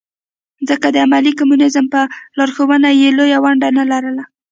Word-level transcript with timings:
ځکه 0.69 0.87
د 0.91 0.95
عملي 1.05 1.31
کمونیزم 1.39 1.85
په 1.93 2.01
لارښوونه 2.37 2.89
کې 2.91 2.97
یې 3.01 3.09
لویه 3.17 3.37
ونډه 3.43 3.69
نه 3.77 3.83
لرله. 3.91 4.23